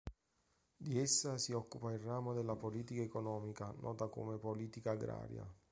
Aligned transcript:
Di 0.77 0.97
essa 0.99 1.37
si 1.37 1.53
occupa 1.53 1.91
il 1.91 1.99
ramo 1.99 2.33
della 2.33 2.55
politica 2.55 3.03
economica 3.03 3.71
nota 3.81 4.07
come 4.07 4.39
politica 4.39 4.93
agraria. 4.93 5.47